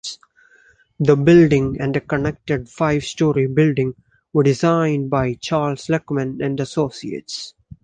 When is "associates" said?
6.59-7.53